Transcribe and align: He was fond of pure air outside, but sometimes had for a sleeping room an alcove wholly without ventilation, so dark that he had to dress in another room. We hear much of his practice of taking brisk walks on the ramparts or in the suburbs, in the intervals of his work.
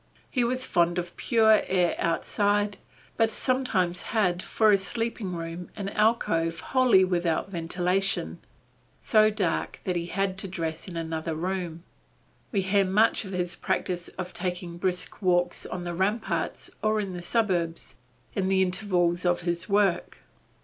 He 0.31 0.43
was 0.43 0.65
fond 0.65 0.97
of 0.97 1.15
pure 1.15 1.61
air 1.67 1.93
outside, 1.99 2.77
but 3.17 3.29
sometimes 3.29 4.01
had 4.17 4.41
for 4.41 4.71
a 4.71 4.77
sleeping 4.79 5.35
room 5.35 5.69
an 5.75 5.89
alcove 5.89 6.59
wholly 6.73 7.05
without 7.05 7.51
ventilation, 7.51 8.39
so 8.99 9.29
dark 9.29 9.79
that 9.83 9.95
he 9.95 10.07
had 10.07 10.39
to 10.39 10.47
dress 10.47 10.87
in 10.87 10.97
another 10.97 11.35
room. 11.35 11.83
We 12.51 12.61
hear 12.63 12.83
much 12.83 13.25
of 13.25 13.31
his 13.31 13.55
practice 13.55 14.07
of 14.17 14.33
taking 14.33 14.79
brisk 14.79 15.21
walks 15.21 15.67
on 15.67 15.83
the 15.83 15.93
ramparts 15.93 16.71
or 16.81 16.99
in 16.99 17.13
the 17.13 17.21
suburbs, 17.21 17.97
in 18.33 18.47
the 18.49 18.63
intervals 18.63 19.23
of 19.23 19.41
his 19.41 19.69
work. 19.69 20.17